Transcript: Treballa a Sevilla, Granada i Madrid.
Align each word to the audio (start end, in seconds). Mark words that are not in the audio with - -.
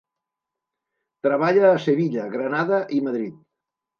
Treballa 1.27 1.67
a 1.73 1.83
Sevilla, 1.85 2.25
Granada 2.37 2.79
i 3.01 3.05
Madrid. 3.09 3.37